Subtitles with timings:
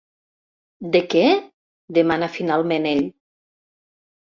[0.95, 1.21] De què?
[1.35, 3.07] —demana finalment ell.